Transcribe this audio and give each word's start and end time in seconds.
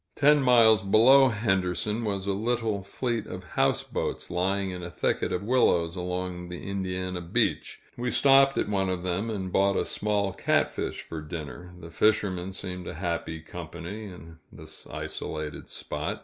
Ten 0.15 0.41
miles 0.41 0.81
below 0.81 1.27
Henderson, 1.27 2.03
was 2.03 2.25
a 2.25 2.33
little 2.33 2.81
fleet 2.81 3.27
of 3.27 3.43
houseboats, 3.53 4.31
lying 4.31 4.71
in 4.71 4.81
a 4.81 4.89
thicket 4.89 5.31
of 5.31 5.43
willows 5.43 5.95
along 5.95 6.49
the 6.49 6.67
Indiana 6.67 7.21
beach. 7.21 7.81
We 7.95 8.09
stopped 8.09 8.57
at 8.57 8.67
one 8.67 8.89
of 8.89 9.03
them, 9.03 9.29
and 9.29 9.51
bought 9.53 9.77
a 9.77 9.85
small 9.85 10.33
catfish 10.33 11.03
for 11.03 11.21
dinner. 11.21 11.75
The 11.79 11.91
fishermen 11.91 12.51
seemed 12.53 12.87
a 12.87 12.95
happy 12.95 13.41
company, 13.41 14.05
in 14.05 14.39
this 14.51 14.87
isolated 14.87 15.69
spot. 15.69 16.19